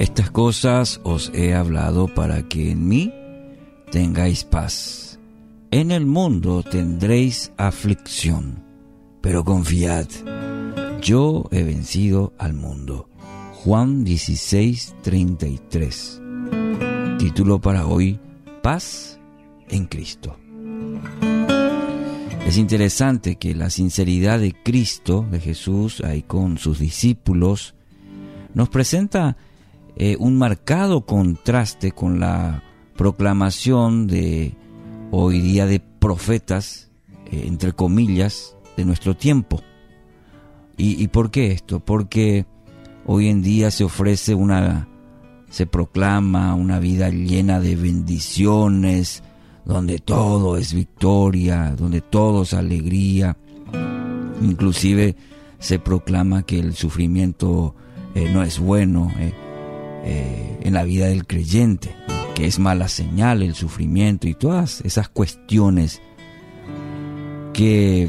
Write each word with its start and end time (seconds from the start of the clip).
Estas 0.00 0.30
cosas 0.30 0.98
os 1.04 1.30
he 1.34 1.52
hablado 1.52 2.08
para 2.08 2.48
que 2.48 2.70
en 2.70 2.88
mí 2.88 3.12
tengáis 3.92 4.44
paz. 4.44 5.20
En 5.70 5.90
el 5.90 6.06
mundo 6.06 6.62
tendréis 6.62 7.52
aflicción, 7.58 8.64
pero 9.20 9.44
confiad, 9.44 10.06
yo 11.02 11.44
he 11.50 11.64
vencido 11.64 12.32
al 12.38 12.54
mundo. 12.54 13.10
Juan 13.52 14.02
16, 14.02 14.94
33. 15.02 16.22
Título 17.18 17.60
para 17.60 17.86
hoy, 17.86 18.18
Paz 18.62 19.20
en 19.68 19.84
Cristo. 19.84 20.34
Es 22.46 22.56
interesante 22.56 23.36
que 23.36 23.54
la 23.54 23.68
sinceridad 23.68 24.40
de 24.40 24.54
Cristo, 24.54 25.26
de 25.30 25.40
Jesús, 25.40 26.00
ahí 26.00 26.22
con 26.22 26.56
sus 26.56 26.78
discípulos, 26.78 27.74
nos 28.54 28.70
presenta 28.70 29.36
eh, 29.96 30.16
un 30.18 30.38
marcado 30.38 31.04
contraste 31.06 31.92
con 31.92 32.20
la 32.20 32.62
proclamación 32.96 34.06
de 34.06 34.54
hoy 35.10 35.40
día 35.40 35.66
de 35.66 35.80
profetas, 35.80 36.90
eh, 37.26 37.44
entre 37.46 37.72
comillas, 37.72 38.56
de 38.76 38.84
nuestro 38.84 39.16
tiempo. 39.16 39.60
¿Y, 40.76 41.02
¿Y 41.02 41.08
por 41.08 41.30
qué 41.30 41.52
esto? 41.52 41.80
Porque 41.80 42.46
hoy 43.06 43.28
en 43.28 43.42
día 43.42 43.70
se 43.70 43.84
ofrece 43.84 44.34
una, 44.34 44.88
se 45.50 45.66
proclama 45.66 46.54
una 46.54 46.78
vida 46.78 47.10
llena 47.10 47.60
de 47.60 47.76
bendiciones, 47.76 49.22
donde 49.64 49.98
todo 49.98 50.56
es 50.56 50.72
victoria, 50.72 51.74
donde 51.76 52.00
todo 52.00 52.42
es 52.42 52.54
alegría. 52.54 53.36
Inclusive 54.42 55.16
se 55.58 55.78
proclama 55.78 56.42
que 56.42 56.58
el 56.58 56.74
sufrimiento 56.74 57.74
eh, 58.14 58.30
no 58.32 58.42
es 58.42 58.58
bueno 58.58 59.12
eh, 60.04 60.58
en 60.62 60.74
la 60.74 60.84
vida 60.84 61.06
del 61.06 61.26
creyente, 61.26 61.94
que 62.34 62.46
es 62.46 62.58
mala 62.58 62.88
señal 62.88 63.42
el 63.42 63.54
sufrimiento 63.54 64.28
y 64.28 64.34
todas 64.34 64.80
esas 64.82 65.08
cuestiones 65.08 66.00
que 67.52 68.08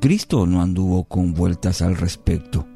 Cristo 0.00 0.46
no 0.46 0.62
anduvo 0.62 1.04
con 1.04 1.34
vueltas 1.34 1.82
al 1.82 1.96
respecto, 1.96 2.66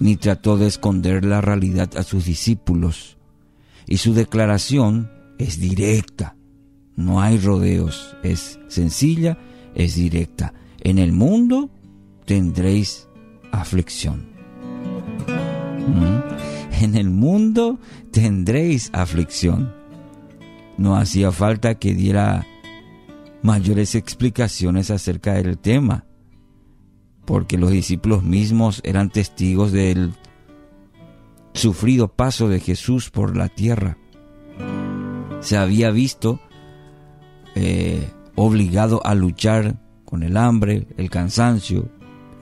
ni 0.00 0.16
trató 0.16 0.56
de 0.56 0.66
esconder 0.66 1.24
la 1.24 1.40
realidad 1.40 1.96
a 1.96 2.02
sus 2.02 2.24
discípulos, 2.24 3.16
y 3.86 3.98
su 3.98 4.14
declaración 4.14 5.10
es 5.38 5.60
directa, 5.60 6.36
no 6.96 7.20
hay 7.20 7.38
rodeos, 7.38 8.16
es 8.22 8.58
sencilla, 8.68 9.38
es 9.74 9.94
directa. 9.94 10.54
En 10.80 10.98
el 10.98 11.12
mundo 11.12 11.70
tendréis 12.24 13.08
aflicción. 13.52 14.26
¿Mm? 15.86 16.65
En 16.78 16.94
el 16.94 17.08
mundo 17.08 17.78
tendréis 18.10 18.90
aflicción. 18.92 19.74
No 20.76 20.96
hacía 20.96 21.32
falta 21.32 21.76
que 21.76 21.94
diera 21.94 22.46
mayores 23.42 23.94
explicaciones 23.94 24.90
acerca 24.90 25.34
del 25.34 25.56
tema, 25.56 26.04
porque 27.24 27.56
los 27.56 27.70
discípulos 27.70 28.22
mismos 28.22 28.82
eran 28.84 29.08
testigos 29.08 29.72
del 29.72 30.12
sufrido 31.54 32.08
paso 32.08 32.48
de 32.48 32.60
Jesús 32.60 33.08
por 33.08 33.36
la 33.36 33.48
tierra. 33.48 33.96
Se 35.40 35.56
había 35.56 35.90
visto 35.90 36.40
eh, 37.54 38.06
obligado 38.34 39.00
a 39.06 39.14
luchar 39.14 39.80
con 40.04 40.22
el 40.22 40.36
hambre, 40.36 40.86
el 40.98 41.08
cansancio, 41.08 41.88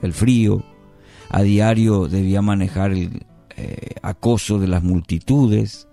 el 0.01 0.11
frío. 0.11 0.61
A 1.29 1.41
diario 1.41 2.07
debía 2.07 2.41
manejar 2.41 2.91
el 2.91 3.25
eh, 3.57 3.95
acoso 4.01 4.59
de 4.59 4.67
las 4.67 4.83
multitudes, 4.83 5.87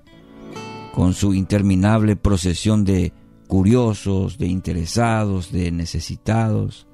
con 0.94 1.14
su 1.14 1.34
interminable 1.34 2.16
procesión 2.16 2.84
de 2.84 3.12
curiosos, 3.46 4.38
de 4.38 4.46
interesados, 4.46 5.52
de 5.52 5.70
necesitados. 5.70 6.86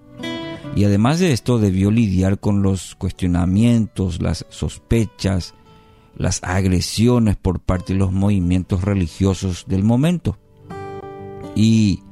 Y 0.77 0.85
además 0.85 1.19
de 1.19 1.33
esto 1.33 1.59
debió 1.59 1.91
lidiar 1.91 2.39
con 2.39 2.63
los 2.63 2.95
cuestionamientos, 2.95 4.23
las 4.23 4.47
sospechas, 4.51 5.55
las 6.17 6.43
agresiones 6.43 7.37
por 7.37 7.61
parte 7.61 7.93
de 7.93 7.99
los 7.99 8.13
movimientos 8.13 8.83
religiosos 8.83 9.65
del 9.69 9.85
momento. 9.85 10.39
Y 11.55 12.03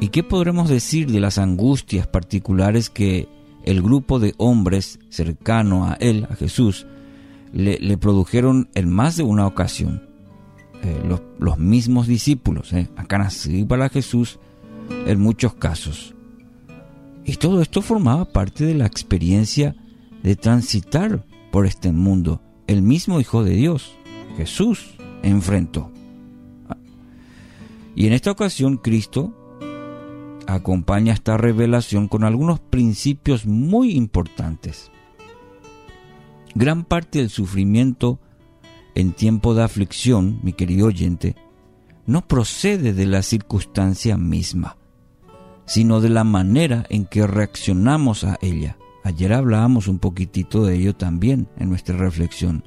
¿Y 0.00 0.08
qué 0.08 0.22
podremos 0.22 0.68
decir 0.68 1.10
de 1.10 1.20
las 1.20 1.38
angustias 1.38 2.06
particulares 2.06 2.90
que 2.90 3.28
el 3.64 3.82
grupo 3.82 4.18
de 4.18 4.34
hombres 4.36 4.98
cercano 5.08 5.86
a 5.86 5.94
él, 5.94 6.26
a 6.30 6.36
Jesús, 6.36 6.86
le, 7.52 7.96
produjeron 7.96 8.68
en 8.74 8.90
más 8.90 9.16
de 9.16 9.22
una 9.22 9.46
ocasión? 9.46 10.08
Eh, 10.82 11.02
los, 11.38 11.58
mismos 11.58 12.06
discípulos, 12.06 12.72
eh, 12.72 12.88
acá 12.96 13.18
nací 13.18 13.64
para 13.64 13.88
Jesús 13.88 14.38
en 15.06 15.20
muchos 15.20 15.54
casos. 15.54 16.14
Y 17.24 17.36
todo 17.36 17.60
esto 17.60 17.82
formaba 17.82 18.26
parte 18.26 18.64
de 18.64 18.74
la 18.74 18.86
experiencia 18.86 19.74
de 20.22 20.36
transitar 20.36 21.24
por 21.50 21.66
este 21.66 21.90
mundo. 21.92 22.40
El 22.66 22.82
mismo 22.82 23.20
Hijo 23.20 23.42
de 23.42 23.52
Dios, 23.52 23.96
Jesús, 24.36 24.94
enfrentó. 25.22 25.90
Y 27.96 28.06
en 28.06 28.12
esta 28.12 28.30
ocasión 28.30 28.76
Cristo 28.76 29.34
acompaña 30.46 31.14
esta 31.14 31.36
revelación 31.36 32.08
con 32.08 32.24
algunos 32.24 32.60
principios 32.60 33.46
muy 33.46 33.92
importantes. 33.92 34.90
Gran 36.56 36.84
parte 36.84 37.18
del 37.18 37.28
sufrimiento 37.28 38.18
en 38.94 39.12
tiempo 39.12 39.54
de 39.54 39.62
aflicción, 39.62 40.40
mi 40.42 40.54
querido 40.54 40.86
oyente, 40.86 41.36
no 42.06 42.26
procede 42.26 42.94
de 42.94 43.04
la 43.04 43.22
circunstancia 43.22 44.16
misma, 44.16 44.78
sino 45.66 46.00
de 46.00 46.08
la 46.08 46.24
manera 46.24 46.86
en 46.88 47.04
que 47.04 47.26
reaccionamos 47.26 48.24
a 48.24 48.38
ella. 48.40 48.78
Ayer 49.04 49.34
hablábamos 49.34 49.86
un 49.86 49.98
poquitito 49.98 50.64
de 50.64 50.76
ello 50.76 50.96
también 50.96 51.46
en 51.58 51.68
nuestra 51.68 51.98
reflexión, 51.98 52.64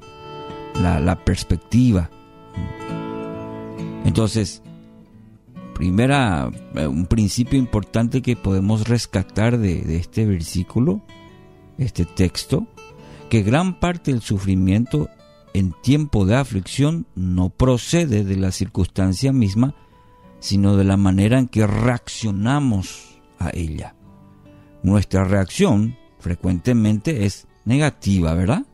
la, 0.80 1.24
perspectiva. 1.24 2.10
Entonces, 4.04 4.62
primera, 5.74 6.48
eh, 6.76 6.86
un 6.86 7.06
principio 7.06 7.58
importante 7.58 8.22
que 8.22 8.36
podemos 8.36 8.86
rescatar 8.86 9.58
de, 9.58 9.96
este 9.96 10.26
versículo, 10.26 11.02
este 11.76 12.04
texto, 12.04 12.68
que 13.30 13.42
gran 13.42 13.80
parte 13.80 14.12
del 14.12 14.20
sufrimiento 14.20 15.08
en 15.54 15.72
tiempo 15.82 16.26
de 16.26 16.36
aflicción 16.36 17.06
no 17.14 17.48
procede 17.48 18.24
de 18.24 18.36
la 18.36 18.52
circunstancia 18.52 19.32
misma, 19.32 19.74
sino 20.40 20.76
de 20.76 20.84
la 20.84 20.96
manera 20.96 21.38
en 21.38 21.48
que 21.48 21.66
reaccionamos 21.66 23.20
a 23.38 23.50
ella. 23.54 23.94
Nuestra 24.82 25.24
reacción 25.24 25.96
frecuentemente 26.18 27.24
es 27.24 27.46
negativa, 27.64 28.34
¿verdad? 28.34 28.66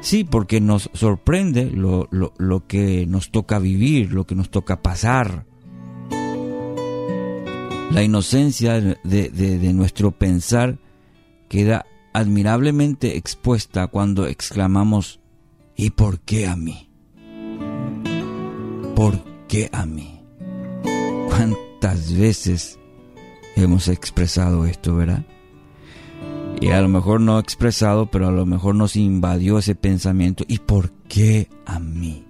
Sí, 0.00 0.24
porque 0.24 0.60
nos 0.60 0.90
sorprende 0.92 1.70
lo, 1.70 2.08
lo, 2.10 2.66
que 2.66 3.06
nos 3.06 3.30
toca 3.30 3.58
vivir, 3.58 4.12
lo 4.12 4.26
que 4.26 4.34
nos 4.34 4.50
toca 4.50 4.80
pasar, 4.80 5.44
la 7.90 8.02
inocencia 8.02 8.80
de, 8.80 9.72
nuestro 9.74 10.12
pensar 10.12 10.78
queda 11.48 11.86
admirablemente 12.12 13.16
expuesta 13.16 13.86
cuando 13.86 14.26
exclamamos, 14.26 15.20
¿y 15.76 15.90
por 15.90 16.20
qué 16.20 16.46
a 16.46 16.56
mí? 16.56 16.90
¿Por 18.94 19.22
qué 19.46 19.68
a 19.72 19.86
mí? 19.86 20.20
¿Cuántas 21.28 22.12
veces 22.12 22.78
hemos 23.56 23.88
expresado 23.88 24.66
esto, 24.66 24.96
verdad? 24.96 25.24
Y 26.60 26.70
a 26.70 26.80
lo 26.80 26.88
mejor 26.88 27.20
no 27.20 27.38
expresado, 27.38 28.10
pero 28.10 28.26
a 28.26 28.32
lo 28.32 28.44
mejor 28.44 28.74
nos 28.74 28.96
invadió 28.96 29.58
ese 29.58 29.74
pensamiento, 29.74 30.44
¿y 30.48 30.58
por 30.58 30.90
qué 31.08 31.48
a 31.66 31.78
mí? 31.78 32.24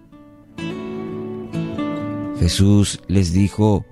Jesús 2.39 3.01
les 3.09 3.33
dijo, 3.33 3.87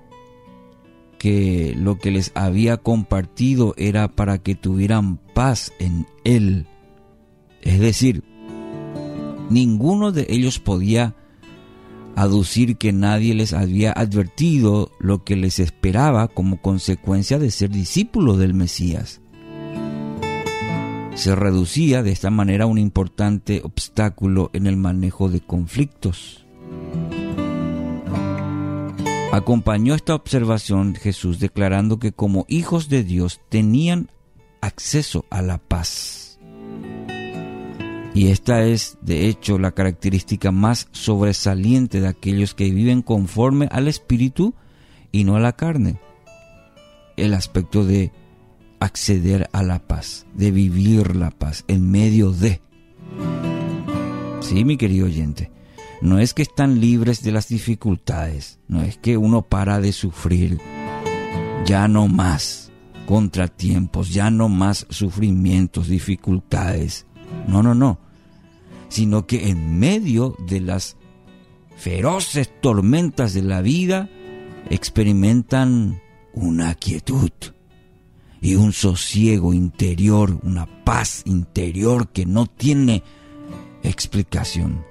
que 1.17 1.73
lo 1.77 1.97
que 1.97 2.11
les 2.11 2.31
había 2.35 2.77
compartido 2.77 3.73
era 3.77 4.15
para 4.15 4.37
que 4.39 4.55
tuvieran 4.55 5.17
paz 5.33 5.71
en 5.79 6.05
Él. 6.23 6.67
Es 7.61 7.79
decir, 7.79 8.23
ninguno 9.49 10.11
de 10.11 10.27
ellos 10.29 10.59
podía 10.59 11.15
aducir 12.15 12.77
que 12.77 12.93
nadie 12.93 13.35
les 13.35 13.53
había 13.53 13.91
advertido 13.91 14.91
lo 14.99 15.23
que 15.23 15.35
les 15.35 15.59
esperaba 15.59 16.27
como 16.27 16.61
consecuencia 16.61 17.37
de 17.37 17.51
ser 17.51 17.69
discípulos 17.69 18.39
del 18.39 18.55
Mesías. 18.55 19.21
Se 21.13 21.35
reducía 21.35 22.03
de 22.03 22.11
esta 22.11 22.29
manera 22.29 22.65
un 22.65 22.77
importante 22.77 23.61
obstáculo 23.63 24.49
en 24.53 24.67
el 24.67 24.77
manejo 24.77 25.29
de 25.29 25.41
conflictos. 25.41 26.45
Acompañó 29.37 29.93
esta 29.93 30.15
observación 30.15 30.95
Jesús 30.95 31.37
declarando 31.39 31.99
que 31.99 32.11
como 32.11 32.47
hijos 32.49 32.89
de 32.89 33.03
Dios 33.03 33.39
tenían 33.49 34.09
acceso 34.61 35.25
a 35.29 35.43
la 35.43 35.59
paz. 35.59 36.39
Y 38.15 38.29
esta 38.29 38.63
es, 38.63 38.97
de 39.03 39.27
hecho, 39.27 39.59
la 39.59 39.73
característica 39.73 40.51
más 40.51 40.87
sobresaliente 40.91 42.01
de 42.01 42.07
aquellos 42.07 42.55
que 42.55 42.71
viven 42.71 43.03
conforme 43.03 43.69
al 43.69 43.87
Espíritu 43.87 44.55
y 45.11 45.23
no 45.23 45.35
a 45.35 45.39
la 45.39 45.55
carne. 45.55 45.99
El 47.15 47.35
aspecto 47.35 47.85
de 47.85 48.11
acceder 48.79 49.51
a 49.51 49.61
la 49.61 49.77
paz, 49.77 50.25
de 50.33 50.49
vivir 50.49 51.15
la 51.15 51.29
paz 51.29 51.63
en 51.67 51.91
medio 51.91 52.31
de. 52.31 52.59
Sí, 54.39 54.65
mi 54.65 54.77
querido 54.77 55.05
oyente, 55.05 55.51
no 56.01 56.19
es 56.19 56.33
que 56.33 56.41
están 56.41 56.79
libres 56.79 57.23
de 57.23 57.31
las 57.31 57.47
dificultades, 57.47 58.59
no 58.67 58.81
es 58.81 58.97
que 58.97 59.17
uno 59.17 59.41
para 59.41 59.79
de 59.79 59.91
sufrir, 59.91 60.59
ya 61.65 61.87
no 61.87 62.07
más 62.07 62.71
contratiempos, 63.05 64.13
ya 64.13 64.29
no 64.29 64.49
más 64.49 64.85
sufrimientos, 64.89 65.87
dificultades. 65.87 67.05
No, 67.47 67.61
no, 67.61 67.73
no 67.73 67.99
sino 68.89 69.27
que 69.27 69.49
en 69.49 69.79
medio 69.79 70.35
de 70.47 70.61
las 70.61 70.97
feroces 71.75 72.49
tormentas 72.61 73.33
de 73.33 73.41
la 73.41 73.61
vida 73.61 74.09
experimentan 74.69 76.01
una 76.33 76.73
quietud 76.75 77.31
y 78.41 78.55
un 78.55 78.71
sosiego 78.71 79.53
interior, 79.53 80.39
una 80.43 80.83
paz 80.83 81.23
interior 81.25 82.09
que 82.09 82.25
no 82.25 82.45
tiene 82.45 83.03
explicación. 83.83 84.85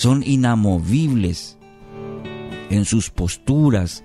Son 0.00 0.22
inamovibles 0.24 1.58
en 2.70 2.86
sus 2.86 3.10
posturas 3.10 4.02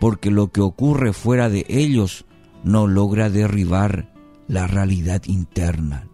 porque 0.00 0.30
lo 0.30 0.52
que 0.52 0.60
ocurre 0.60 1.12
fuera 1.12 1.48
de 1.48 1.66
ellos 1.68 2.26
no 2.62 2.86
logra 2.86 3.28
derribar 3.28 4.14
la 4.46 4.68
realidad 4.68 5.22
interna, 5.26 6.06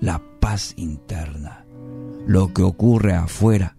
la 0.00 0.20
paz 0.40 0.74
interna. 0.76 1.64
Lo 2.26 2.52
que 2.52 2.64
ocurre 2.64 3.14
afuera 3.14 3.76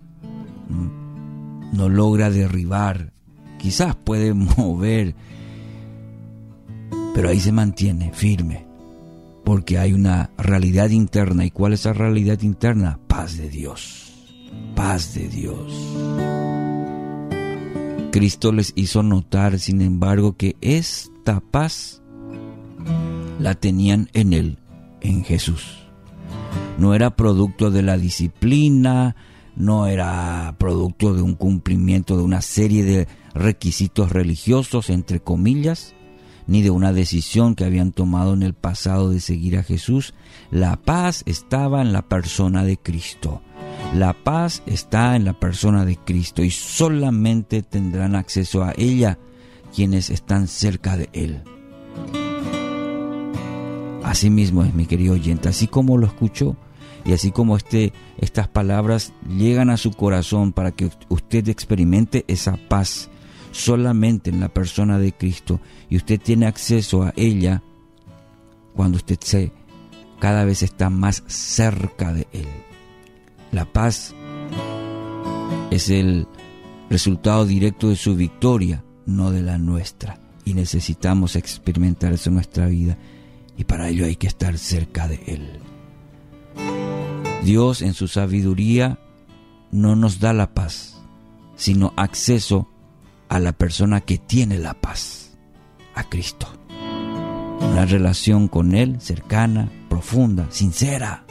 mm, 0.70 1.76
no 1.76 1.90
logra 1.90 2.30
derribar, 2.30 3.12
quizás 3.60 3.98
puede 3.98 4.34
mover, 4.58 5.16
pero 7.14 7.28
ahí 7.28 7.42
se 7.42 7.52
mantiene 7.52 8.14
firme, 8.14 8.66
porque 9.44 9.78
hay 9.80 9.92
una 9.92 10.30
realidad 10.38 10.92
interna. 10.92 11.44
¿Y 11.44 11.52
cuál 11.52 11.74
es 11.74 11.82
esa 11.82 11.92
realidad 11.92 12.42
interna? 12.42 13.02
Paz 13.10 13.36
de 13.36 13.50
Dios, 13.50 14.13
de 14.84 15.30
Dios. 15.30 15.74
Cristo 18.12 18.52
les 18.52 18.74
hizo 18.76 19.02
notar, 19.02 19.58
sin 19.58 19.82
embargo, 19.82 20.36
que 20.38 20.56
esta 20.62 21.40
paz 21.40 22.02
la 23.40 23.56
tenían 23.56 24.10
en 24.14 24.34
Él, 24.34 24.60
en 25.02 25.24
Jesús 25.24 25.84
no 26.78 26.94
era 26.94 27.16
producto 27.16 27.72
de 27.72 27.82
la 27.82 27.98
disciplina, 27.98 29.16
no 29.56 29.88
era 29.88 30.56
producto 30.58 31.14
de 31.14 31.22
un 31.22 31.36
cumplimiento 31.36 32.18
de 32.18 32.24
una 32.24 32.42
serie 32.42 32.84
de 32.84 33.08
requisitos 33.34 34.12
religiosos, 34.12 34.90
entre 34.90 35.20
comillas, 35.20 35.94
ni 36.48 36.62
de 36.62 36.72
una 36.72 36.92
decisión 36.92 37.56
que 37.56 37.64
habían 37.64 37.92
tomado 37.92 38.34
en 38.34 38.44
el 38.44 38.54
pasado 38.54 39.10
de 39.10 39.20
seguir 39.20 39.58
a 39.58 39.64
Jesús. 39.64 40.14
La 40.52 40.76
paz 40.76 41.24
estaba 41.26 41.82
en 41.82 41.94
la 41.94 42.02
persona 42.04 42.64
de 42.64 42.78
Cristo. 42.78 43.42
La 43.94 44.14
paz 44.14 44.64
está 44.66 45.16
en 45.16 45.24
la 45.24 45.34
persona 45.34 45.86
de 45.86 45.98
Cristo 45.98 46.44
y 46.44 46.50
solamente 46.50 47.62
tendrán 47.62 48.16
acceso 48.16 48.64
a 48.64 48.74
ella 48.76 49.20
quienes 49.74 50.10
están 50.10 50.48
cerca 50.48 50.98
de 50.98 51.10
Él. 51.14 51.44
Así 54.04 54.32
mismo 54.32 54.64
es, 54.64 54.74
mi 54.74 54.88
querido 54.88 55.14
oyente, 55.14 55.48
así 55.48 55.68
como 55.68 56.00
lo 56.00 56.08
escuchó 56.08 56.56
y 57.06 57.14
así 57.14 57.32
como 57.32 57.56
este, 57.56 57.94
estas 58.18 58.48
palabras 58.48 59.14
llegan 59.30 59.70
a 59.70 59.78
su 59.78 59.92
corazón 59.92 60.54
para 60.54 60.72
que 60.72 60.90
usted 61.10 61.48
experimente 61.48 62.26
esa 62.28 62.58
paz 62.58 63.12
solamente 63.52 64.32
en 64.32 64.40
la 64.40 64.50
persona 64.50 64.98
de 64.98 65.14
Cristo 65.14 65.62
y 65.88 65.98
usted 65.98 66.20
tiene 66.20 66.48
acceso 66.48 67.04
a 67.04 67.14
ella 67.16 67.62
cuando 68.76 68.98
usted 68.98 69.20
se 69.22 69.52
cada 70.20 70.46
vez 70.46 70.64
está 70.64 70.90
más 70.90 71.24
cerca 71.28 72.12
de 72.12 72.28
Él. 72.32 72.48
La 73.54 73.66
paz 73.66 74.16
es 75.70 75.90
el 75.90 76.28
resultado 76.90 77.46
directo 77.46 77.90
de 77.90 77.96
su 77.96 78.16
victoria, 78.16 78.84
no 79.06 79.30
de 79.30 79.44
la 79.44 79.60
nuestra. 79.60 80.20
Y 80.44 80.56
necesitamos 80.56 81.36
experimentar 81.36 82.14
eso 82.14 82.30
en 82.30 82.36
nuestra 82.36 82.66
vida 82.66 82.98
y 83.56 83.64
para 83.64 83.90
ello 83.90 84.06
hay 84.06 84.16
que 84.16 84.28
estar 84.28 84.58
cerca 84.58 85.08
de 85.08 85.22
Él. 85.28 85.60
Dios 87.44 87.84
en 87.84 87.94
su 87.94 88.08
sabiduría 88.08 89.00
no 89.72 89.96
nos 89.96 90.20
da 90.20 90.34
la 90.34 90.56
paz, 90.56 91.00
sino 91.56 91.94
acceso 91.96 92.68
a 93.30 93.40
la 93.40 93.54
persona 93.54 94.02
que 94.02 94.18
tiene 94.18 94.58
la 94.58 94.74
paz, 94.74 95.38
a 95.94 96.10
Cristo. 96.10 96.48
Una 97.62 97.86
relación 97.86 98.48
con 98.48 98.74
Él 98.74 99.00
cercana, 99.00 99.72
profunda, 99.90 100.48
sincera. 100.50 101.26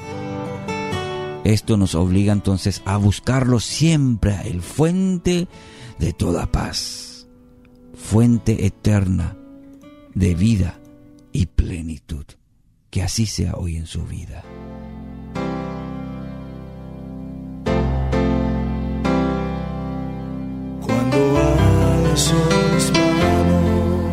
Esto 1.45 1.77
nos 1.77 1.97
obliga 1.97 2.33
entonces 2.33 2.83
a 2.85 2.97
buscarlo 2.97 3.59
siempre, 3.59 4.37
el 4.45 4.63
fuente 4.63 5.49
de 5.99 6.13
toda 6.13 6.47
paz, 6.47 7.27
fuente 7.95 8.65
eterna 8.65 9.37
de 10.15 10.35
vida 10.37 10.79
y 11.33 11.47
plenitud. 11.47 12.25
Que 12.91 13.03
así 13.03 13.27
sea 13.27 13.55
hoy 13.55 13.77
en 13.77 13.87
su 13.87 14.05
vida. 14.05 14.45
Cuando 20.87 21.17
alzo 21.39 22.37
mis 22.75 22.93
manos, 22.93 24.13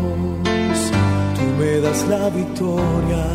tú 1.35 1.41
me 1.59 1.79
das 1.79 2.07
la 2.07 2.29
victoria. 2.29 3.27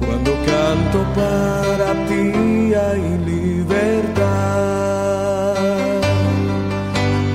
Cuando 0.00 0.32
canto 0.44 1.14
para 1.14 2.06
ti 2.08 2.55
hay 2.76 3.18
libertad. 3.24 4.26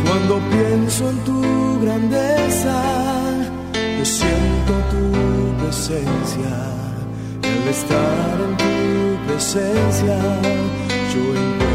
Cuando 0.06 0.40
pienso 0.50 1.10
en 1.10 1.18
tu 1.20 1.80
grandeza, 1.82 2.82
yo 3.98 4.06
siento 4.06 4.74
tu 4.94 5.64
presencia, 5.64 6.54
el 7.44 7.68
estar 7.70 8.36
en 8.48 8.58
tu 8.58 8.74
presencia, 9.28 10.18
yo 11.14 11.22
encuentro 11.42 11.71